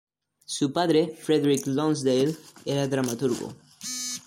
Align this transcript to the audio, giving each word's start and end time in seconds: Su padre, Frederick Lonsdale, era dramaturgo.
Su 0.45 0.73
padre, 0.73 1.15
Frederick 1.15 1.67
Lonsdale, 1.67 2.35
era 2.65 2.87
dramaturgo. 2.87 3.53